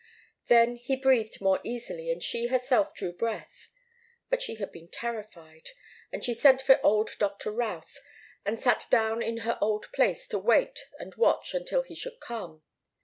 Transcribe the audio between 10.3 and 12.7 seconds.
wait and watch until he should come.